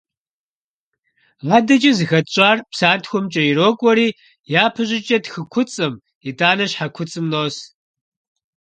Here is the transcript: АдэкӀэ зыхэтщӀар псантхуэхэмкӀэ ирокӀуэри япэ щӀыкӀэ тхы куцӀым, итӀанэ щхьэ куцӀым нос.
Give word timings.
АдэкӀэ 1.55 1.91
зыхэтщӀар 1.97 2.57
псантхуэхэмкӀэ 2.71 3.41
ирокӀуэри 3.49 4.07
япэ 4.63 4.83
щӀыкӀэ 4.87 5.17
тхы 5.23 5.41
куцӀым, 5.53 5.93
итӀанэ 6.29 6.65
щхьэ 6.71 6.87
куцӀым 6.95 7.25
нос. 7.33 7.55